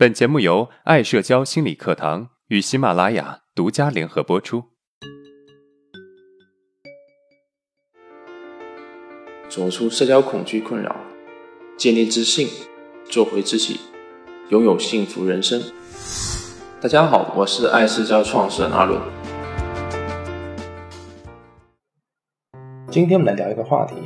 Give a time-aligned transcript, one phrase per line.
[0.00, 4.64] 本节目由爱社交心理课堂与喜马拉雅独家联合播出。
[9.50, 10.96] 走出社交恐惧困扰，
[11.76, 12.48] 建立自信，
[13.10, 13.78] 做回自己，
[14.48, 15.62] 拥有幸福人生。
[16.80, 18.98] 大家好，我是爱社交创始人阿伦。
[22.90, 23.96] 今天我们来聊一个话题：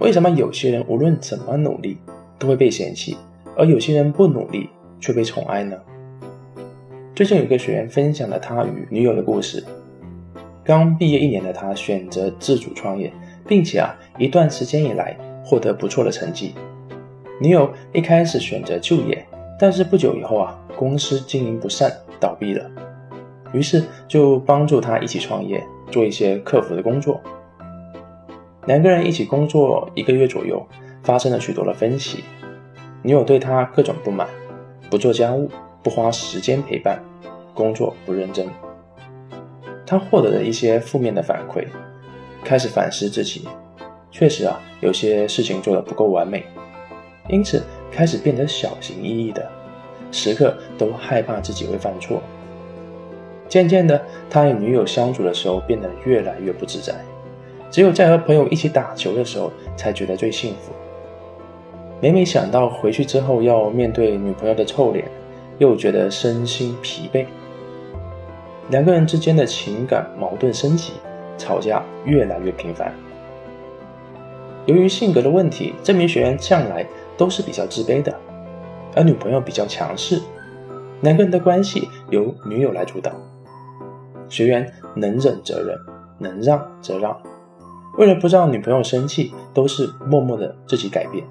[0.00, 1.96] 为什么有些人无论怎么努力
[2.40, 3.16] 都会被嫌弃，
[3.56, 4.68] 而有些人不努力
[5.00, 5.76] 却被宠爱呢？
[7.14, 9.64] 最近有个学员分享了他与女友的故事。
[10.64, 13.12] 刚毕业一年的他选择自主创业，
[13.46, 16.54] 并且啊一段时间以来获得不错的成绩。
[17.40, 19.24] 女友一开始选择就业，
[19.58, 22.68] 但是不久以后啊公司经营不善倒闭了，
[23.52, 27.20] 于是就帮助他一起创业，做一些客服的工作。
[28.66, 30.66] 两个人一起工作一个月左右，
[31.04, 32.24] 发生了许多的分歧。
[33.02, 34.26] 女友对他各种不满，
[34.90, 35.50] 不做家务，
[35.82, 37.02] 不花时间陪伴，
[37.54, 38.46] 工作不认真。
[39.84, 41.64] 他获得了一些负面的反馈，
[42.44, 43.48] 开始反思自己，
[44.10, 46.44] 确实啊，有些事情做得不够完美，
[47.28, 49.48] 因此开始变得小心翼翼的，
[50.10, 52.20] 时刻都害怕自己会犯错。
[53.48, 56.94] 渐渐的，他与女友相处的时候变得越来越不自在，
[57.70, 60.72] 只有在和朋友一起打球的时候才觉得最幸福。
[61.98, 65.10] 每每想到回去之后要面对女朋友的臭脸，
[65.56, 67.24] 又觉得身心疲惫。
[68.68, 70.92] 两个人之间的情感矛盾升级，
[71.38, 72.92] 吵架越来越频繁。
[74.66, 76.86] 由于性格的问题，这名学员向来
[77.16, 78.14] 都是比较自卑的，
[78.94, 80.20] 而女朋友比较强势，
[81.00, 83.10] 两个人的关系由女友来主导。
[84.28, 85.78] 学员能忍则忍，
[86.18, 87.16] 能让则让，
[87.96, 91.24] 为了不让女朋友生气，都是默默的自己改变。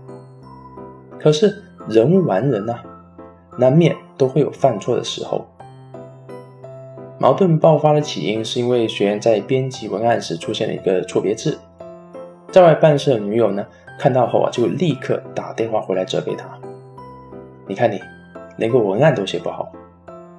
[1.19, 2.79] 可是人无完人呐，
[3.57, 5.45] 难免都会有犯错的时候。
[7.17, 11.57] 矛盾爆发的起因是因为学员在编辑文案时出现了一个错别字，
[12.51, 13.65] 在外办事的女友呢
[13.97, 16.45] 看到后啊就立刻打电话回来责备他。
[17.67, 17.99] 你看你
[18.57, 19.71] 连个文案都写不好，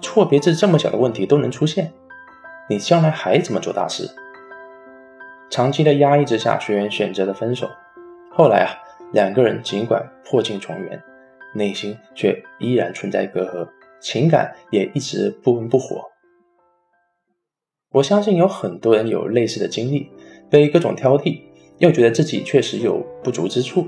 [0.01, 1.93] 错别字这么小的问题都能出现，
[2.69, 4.09] 你将来还怎么做大事？
[5.51, 7.69] 长期的压抑之下，学员选择了分手。
[8.31, 8.71] 后来啊，
[9.13, 11.01] 两个人尽管破镜重圆，
[11.55, 13.69] 内心却依然存在隔阂，
[14.01, 16.03] 情感也一直不温不火。
[17.93, 20.11] 我相信有很多人有类似的经历，
[20.51, 21.41] 被各种挑剔，
[21.79, 23.87] 又觉得自己确实有不足之处，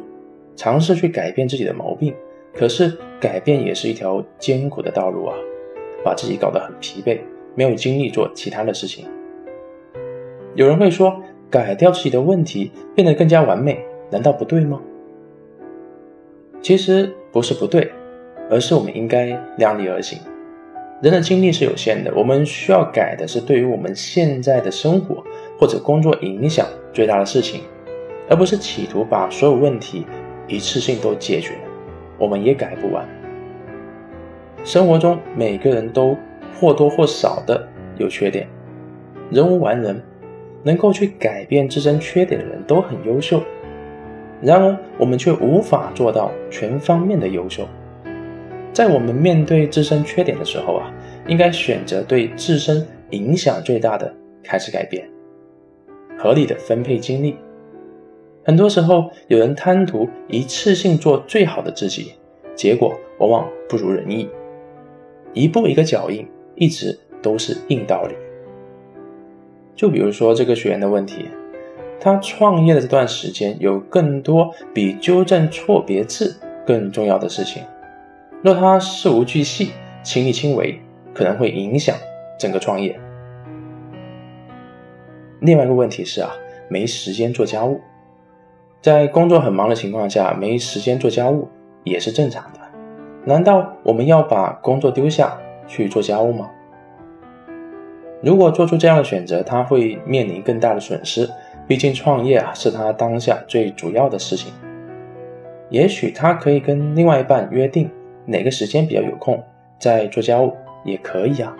[0.57, 2.15] 尝试去改变自己的毛病，
[2.55, 5.37] 可是改变也是一条艰苦的道路啊，
[6.05, 7.21] 把自己搞得很疲惫，
[7.55, 9.05] 没有精力做其他的事情。
[10.55, 14.81] 有人会说，改掉自己的问题，变得更加完美，难道不对吗？
[16.61, 17.91] 其实不是不对，
[18.51, 19.27] 而是我们应该
[19.57, 20.19] 量力而行。
[21.01, 25.23] 人的精力是有限的，我们需要改的是对于我们现在的生活
[25.57, 27.61] 或者工作影响最大的事情，
[28.29, 30.05] 而不是企图把所有问题
[30.49, 31.53] 一次性都解决，
[32.19, 33.07] 我们也改不完。
[34.65, 36.17] 生活中每个人都
[36.59, 38.49] 或多或少的有缺点，
[39.31, 40.03] 人无完人，
[40.65, 43.41] 能够去改变自身缺点的人都很优秀，
[44.41, 47.67] 然而我们却无法做到全方面的优秀。
[48.73, 50.93] 在我们面对自身缺点的时候啊，
[51.27, 55.09] 应该选择对自身影响最大的开始改变，
[56.17, 57.37] 合理的分配精力。
[58.45, 62.13] 很多时候，有人贪图一次性做最好的自己，
[62.55, 64.29] 结果往往不如人意。
[65.33, 68.15] 一步一个脚印，一直都是硬道理。
[69.75, 71.29] 就比如说这个学员的问题，
[72.01, 76.37] 他创业的这段时间有更多比纠正错别字
[76.67, 77.63] 更重要的事情。
[78.43, 79.73] 若他事无巨细、
[80.03, 80.81] 亲力亲为，
[81.13, 81.97] 可能会影响
[82.39, 82.99] 整个创业。
[85.41, 86.31] 另外一个问题是啊，
[86.69, 87.81] 没时间做家务，
[88.81, 91.49] 在工作很忙的情况下，没时间做家务
[91.83, 92.61] 也是正常的。
[93.25, 95.37] 难道我们要把工作丢下
[95.67, 96.49] 去做家务吗？
[98.23, 101.29] 如果做出这样的选择，他会面临更大的损失。
[101.69, 104.53] 毕竟创业啊，是他当下最主要的事情。
[105.69, 107.89] 也许他可以跟另外一半约定。
[108.31, 109.43] 哪个时间比较有空，
[109.79, 110.55] 在做家务
[110.85, 111.57] 也可以啊。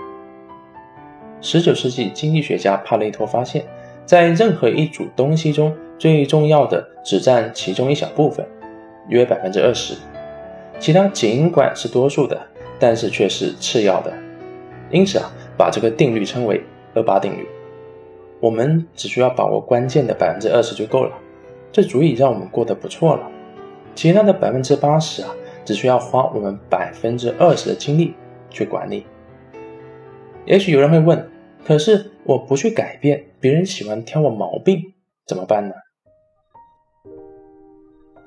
[1.41, 3.65] 十九世纪经济学家帕累托发现，
[4.05, 8.47] 在任何一组东西中，最重要的只占其中一小部分，
[9.09, 9.95] 约百分之二十，
[10.79, 12.39] 其他尽管是多数的，
[12.79, 14.13] 但是却是次要的。
[14.91, 16.63] 因此啊，把这个定律称为
[16.95, 17.47] 二八定律。
[18.41, 21.19] 我们只需要把握关键的百分之二十就够了，
[21.73, 23.31] 这足以让我们过得不错了。
[23.95, 25.35] 其他的百分之八十啊。
[25.65, 28.15] 只需要花我们百分之二十的精力
[28.49, 29.05] 去管理。
[30.47, 31.29] 也许有人会问：
[31.63, 34.95] 可是我不去改变，别人喜欢挑我毛病，
[35.27, 35.75] 怎么办呢？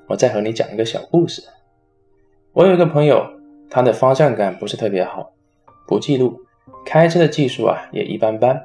[0.06, 1.42] 我再和你讲一个小故事。
[2.52, 3.26] 我有一个朋友，
[3.68, 5.32] 他的方向感不是特别好，
[5.88, 6.42] 不记录，
[6.86, 8.64] 开车的技术啊也一般般。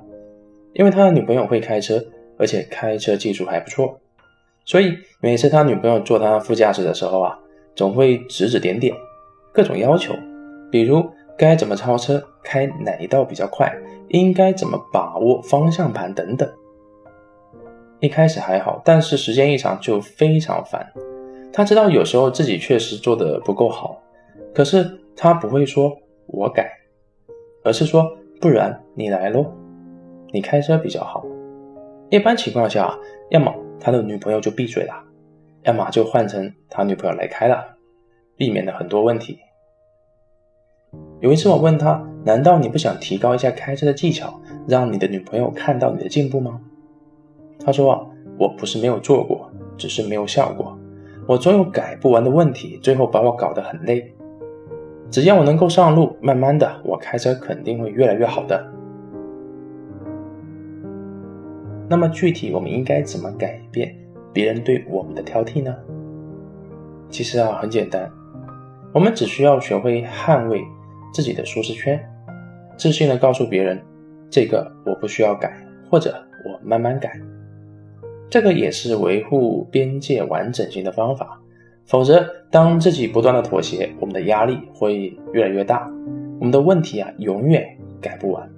[0.74, 2.04] 因为他的女朋友会开车，
[2.38, 4.00] 而且开车技术还不错，
[4.66, 7.38] 所以每次他女朋友坐他副驾驶的时候啊，
[7.76, 8.96] 总会指指点点，
[9.52, 10.14] 各种要求，
[10.72, 11.04] 比如
[11.38, 13.76] 该怎么超车，开哪一道比较快，
[14.10, 16.50] 应该怎么把握方向盘等等。
[18.00, 20.86] 一开始还好，但是时间一长就非常烦。
[21.52, 24.00] 他知道有时候自己确实做的不够好，
[24.54, 25.92] 可是他不会说
[26.28, 26.70] 我改，
[27.64, 29.52] 而是说不然你来喽。
[30.34, 31.26] 你开车比较好。
[32.10, 32.98] 一般情况下，
[33.30, 34.94] 要么他的女朋友就闭嘴了，
[35.64, 37.76] 要么就换成他女朋友来开了，
[38.36, 39.40] 避免了很多问题。
[41.20, 46.62] 有一次我问他：“难道你不想提高一下开车的技巧，让你的女朋友看到你的进步吗？”
[47.60, 48.06] 他说：“啊，
[48.40, 50.78] 我不是没有做过，只是没有效果。
[51.28, 54.14] 我总有改不完的问题，最后把我搞得很累。
[55.12, 58.66] 只要我能够上路，慢慢的，我开车肯定会越来越好的。”
[61.90, 63.96] 那么具体我们应该怎么改变
[64.34, 65.74] 别人对我们的挑剔呢？
[67.10, 68.12] 其实啊很简单，
[68.94, 70.62] 我们只需要学会捍卫
[71.14, 71.98] 自己的舒适圈，
[72.76, 73.82] 自信的告诉别人，
[74.30, 75.56] 这个我不需要改，
[75.90, 76.14] 或者
[76.46, 77.14] 我慢慢改。
[78.30, 81.40] 这个也是维护边界完整性的方法。
[81.86, 85.90] 否则，当自己不断的妥协，我们的压力会越来越大，
[86.38, 87.66] 我们的问题啊永远
[88.02, 88.50] 改不完。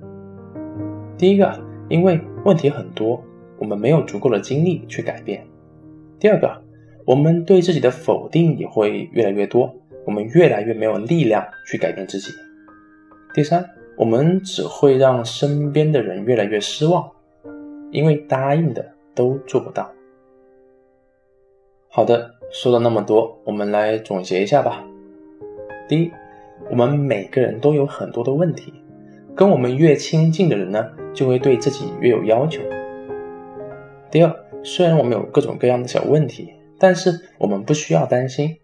[1.15, 1.69] 第一个。
[1.89, 3.23] 因为问题很多，
[3.59, 5.45] 我们没有足够的精力去改变。
[6.19, 6.59] 第二个，
[7.05, 9.71] 我们对自己的否定也会越来越多，
[10.03, 12.31] 我们越来越没有力量去改变自己。
[13.35, 13.63] 第三，
[13.95, 17.07] 我们只会让身边的人越来越失望，
[17.91, 19.87] 因为答应的都做不到。
[21.91, 24.83] 好的，说了那么多，我们来总结一下吧。
[25.87, 26.11] 第一，
[26.71, 28.73] 我们每个人都有很多的问题。
[29.39, 32.59] 跟我们越亲近的人呢，就会对自己越有要求。
[34.11, 38.57] 第二，虽然我们有各种各样的小问题，但是我们不需要担心，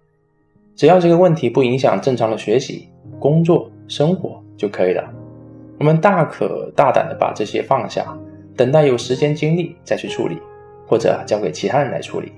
[0.75, 2.89] 只要这个问题不影响正常的学习、
[3.21, 5.09] 工作、生活就可以了。
[5.79, 8.05] 我们大可大胆的把这些放下，
[8.57, 10.37] 等待有时间精力再去处理，
[10.85, 12.33] 或者交给其他人来处理。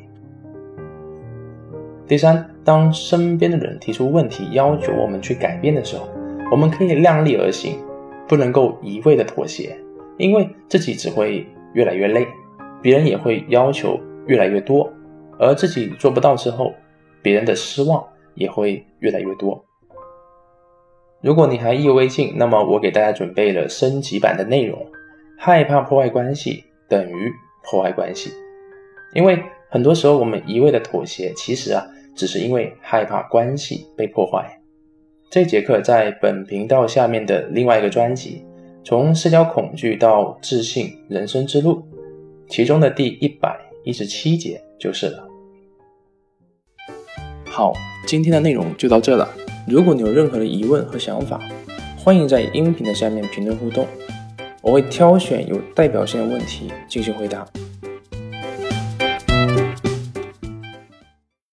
[2.07, 6.07] 第三，当身边的人提出问题要求我们去改变的时候，
[6.51, 7.79] 我们可以量力而行。
[8.27, 9.77] 不能够一味的妥协，
[10.17, 12.27] 因为自己只会越来越累，
[12.81, 14.91] 别人也会要求越来越多，
[15.39, 16.73] 而自己做不到之后，
[17.21, 19.63] 别人的失望也会越来越多。
[21.21, 24.85] 如果你还意犹未尽，那么我给大家准备了升级版的内容：
[25.37, 27.31] 害怕破坏关系等于
[27.63, 28.31] 破坏关系。
[29.13, 31.85] 因为很多时候我们一味的妥协，其实啊，
[32.15, 34.56] 只是因为害怕关系被破坏。
[35.29, 38.45] 这节课在本频道下面的另外一个专辑
[38.87, 41.73] 《从社交恐惧到自信人生之路》，
[42.47, 45.27] 其中的第一百一十七节就是了。
[47.45, 47.73] 好，
[48.05, 49.27] 今天的内容就到这了。
[49.67, 51.41] 如果你有任何的疑问和想法，
[51.97, 53.85] 欢迎在音频的下面评论互动，
[54.61, 57.45] 我会挑选有代表性的问题进行回答。